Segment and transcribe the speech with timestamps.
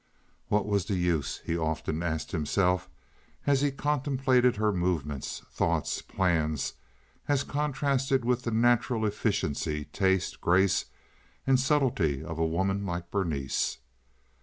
[0.47, 2.89] "What was the use?" he often asked himself,
[3.45, 6.73] as he contemplated her movements, thoughts, plans,
[7.27, 10.85] as contrasted with the natural efficiency, taste, grace,
[11.45, 13.77] and subtlety of a woman like Berenice.